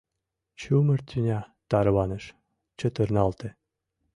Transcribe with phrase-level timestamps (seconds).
[0.59, 1.39] Чумыр тӱня
[1.69, 2.25] тарваныш,
[2.79, 3.49] чытырналте.